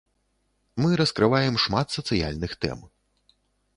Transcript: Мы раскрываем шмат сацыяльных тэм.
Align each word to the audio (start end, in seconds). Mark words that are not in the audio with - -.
Мы 0.81 0.89
раскрываем 1.01 1.59
шмат 1.65 1.87
сацыяльных 1.99 2.51
тэм. 2.63 2.79